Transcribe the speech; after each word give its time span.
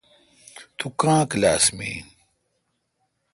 توکاں 0.77 1.21
کلاس 1.31 1.65
می 1.77 1.85
این۔ 1.93 2.05